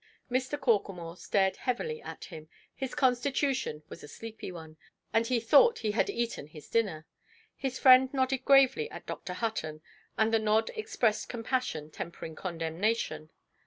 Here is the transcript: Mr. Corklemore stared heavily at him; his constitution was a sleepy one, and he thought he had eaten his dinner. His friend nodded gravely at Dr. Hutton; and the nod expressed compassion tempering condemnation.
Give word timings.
Mr. 0.31 0.59
Corklemore 0.59 1.15
stared 1.15 1.57
heavily 1.57 2.01
at 2.01 2.23
him; 2.25 2.49
his 2.73 2.95
constitution 2.95 3.83
was 3.87 4.03
a 4.03 4.07
sleepy 4.07 4.51
one, 4.51 4.75
and 5.13 5.27
he 5.27 5.39
thought 5.39 5.77
he 5.85 5.91
had 5.91 6.09
eaten 6.09 6.47
his 6.47 6.67
dinner. 6.67 7.05
His 7.55 7.77
friend 7.77 8.11
nodded 8.11 8.43
gravely 8.43 8.89
at 8.89 9.05
Dr. 9.05 9.33
Hutton; 9.33 9.81
and 10.17 10.33
the 10.33 10.39
nod 10.39 10.71
expressed 10.73 11.29
compassion 11.29 11.91
tempering 11.91 12.33
condemnation. 12.35 13.29